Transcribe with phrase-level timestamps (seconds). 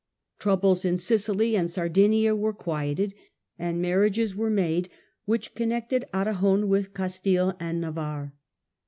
[0.39, 3.13] Troubles in Sicily and Sardinia were quieted,
[3.59, 4.89] and marriages were made
[5.25, 8.33] which connected Ara gon with Castile and Navarre.